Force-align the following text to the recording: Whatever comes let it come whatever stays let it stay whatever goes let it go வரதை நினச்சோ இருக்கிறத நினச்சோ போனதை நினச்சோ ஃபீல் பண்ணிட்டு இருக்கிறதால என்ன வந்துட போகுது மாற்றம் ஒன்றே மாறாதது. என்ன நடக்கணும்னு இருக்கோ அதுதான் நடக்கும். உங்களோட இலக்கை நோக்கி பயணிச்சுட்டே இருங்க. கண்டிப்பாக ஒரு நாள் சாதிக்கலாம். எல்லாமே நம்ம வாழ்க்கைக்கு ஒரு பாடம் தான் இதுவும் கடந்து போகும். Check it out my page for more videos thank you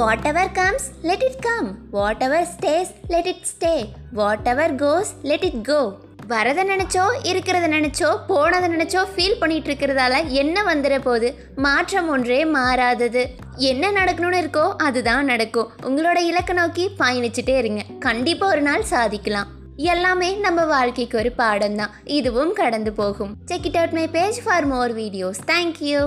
Whatever 0.28 0.52
comes 0.58 0.84
let 1.08 1.24
it 1.26 1.40
come 1.46 1.66
whatever 2.26 2.46
stays 2.52 2.90
let 3.12 3.28
it 3.30 3.42
stay 3.50 3.72
whatever 4.52 4.72
goes 4.82 5.10
let 5.30 5.44
it 5.48 5.58
go 5.68 5.80
வரதை 6.30 6.62
நினச்சோ 6.70 7.04
இருக்கிறத 7.30 7.66
நினச்சோ 7.74 8.08
போனதை 8.28 8.68
நினச்சோ 8.74 9.00
ஃபீல் 9.12 9.36
பண்ணிட்டு 9.40 9.68
இருக்கிறதால 9.70 10.20
என்ன 10.42 10.62
வந்துட 10.70 10.96
போகுது 11.08 11.28
மாற்றம் 11.66 12.08
ஒன்றே 12.08 12.40
மாறாதது. 12.56 13.24
என்ன 13.70 13.90
நடக்கணும்னு 13.98 14.40
இருக்கோ 14.42 14.64
அதுதான் 14.86 15.30
நடக்கும். 15.32 15.70
உங்களோட 15.88 16.18
இலக்கை 16.30 16.56
நோக்கி 16.60 16.86
பயணிச்சுட்டே 17.02 17.56
இருங்க. 17.58 17.84
கண்டிப்பாக 18.06 18.54
ஒரு 18.54 18.64
நாள் 18.68 18.88
சாதிக்கலாம். 18.94 19.50
எல்லாமே 19.92 20.30
நம்ம 20.46 20.64
வாழ்க்கைக்கு 20.74 21.18
ஒரு 21.18 21.32
பாடம் 21.42 21.78
தான் 21.82 21.94
இதுவும் 22.18 22.52
கடந்து 22.52 22.92
போகும். 23.02 23.34
Check 23.52 23.68
it 23.70 23.78
out 23.82 23.98
my 24.00 24.08
page 24.18 24.40
for 24.46 24.68
more 24.74 24.94
videos 25.02 25.42
thank you 25.52 26.00